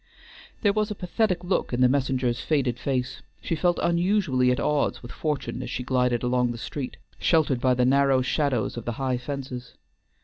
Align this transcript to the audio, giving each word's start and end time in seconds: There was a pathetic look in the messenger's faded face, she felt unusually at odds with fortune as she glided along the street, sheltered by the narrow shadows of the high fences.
There 0.63 0.73
was 0.73 0.89
a 0.89 0.95
pathetic 0.95 1.43
look 1.43 1.73
in 1.73 1.81
the 1.81 1.87
messenger's 1.87 2.39
faded 2.41 2.79
face, 2.79 3.21
she 3.39 3.55
felt 3.55 3.77
unusually 3.83 4.49
at 4.49 4.59
odds 4.59 5.03
with 5.03 5.11
fortune 5.11 5.61
as 5.61 5.69
she 5.69 5.83
glided 5.83 6.23
along 6.23 6.51
the 6.51 6.57
street, 6.57 6.97
sheltered 7.19 7.61
by 7.61 7.75
the 7.75 7.85
narrow 7.85 8.23
shadows 8.23 8.77
of 8.77 8.85
the 8.85 8.93
high 8.93 9.19
fences. 9.19 9.75